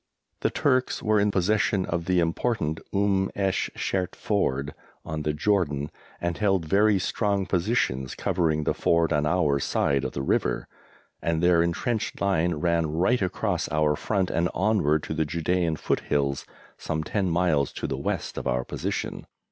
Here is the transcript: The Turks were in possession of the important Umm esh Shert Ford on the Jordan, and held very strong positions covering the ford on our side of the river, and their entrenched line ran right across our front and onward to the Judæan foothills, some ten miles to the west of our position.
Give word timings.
The 0.39 0.49
Turks 0.49 1.03
were 1.03 1.19
in 1.19 1.29
possession 1.29 1.85
of 1.85 2.05
the 2.05 2.19
important 2.19 2.79
Umm 2.91 3.29
esh 3.35 3.69
Shert 3.75 4.15
Ford 4.15 4.73
on 5.05 5.21
the 5.21 5.31
Jordan, 5.31 5.91
and 6.19 6.39
held 6.39 6.65
very 6.65 6.97
strong 6.97 7.45
positions 7.45 8.15
covering 8.15 8.63
the 8.63 8.73
ford 8.73 9.13
on 9.13 9.27
our 9.27 9.59
side 9.59 10.03
of 10.03 10.13
the 10.13 10.23
river, 10.23 10.67
and 11.21 11.43
their 11.43 11.61
entrenched 11.61 12.19
line 12.19 12.55
ran 12.55 12.87
right 12.91 13.21
across 13.21 13.69
our 13.69 13.95
front 13.95 14.31
and 14.31 14.49
onward 14.55 15.03
to 15.03 15.13
the 15.13 15.23
Judæan 15.23 15.77
foothills, 15.77 16.47
some 16.79 17.03
ten 17.03 17.29
miles 17.29 17.71
to 17.73 17.85
the 17.85 17.95
west 17.95 18.39
of 18.39 18.47
our 18.47 18.63
position. 18.65 19.27